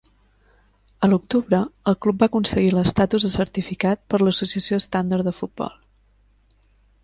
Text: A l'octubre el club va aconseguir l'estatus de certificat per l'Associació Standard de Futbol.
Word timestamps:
A 1.07 1.09
l'octubre 1.11 1.59
el 1.91 1.97
club 2.07 2.23
va 2.23 2.29
aconseguir 2.33 2.73
l'estatus 2.77 3.27
de 3.29 3.33
certificat 3.35 4.03
per 4.15 4.23
l'Associació 4.25 4.83
Standard 4.89 5.31
de 5.33 5.39
Futbol. 5.45 5.81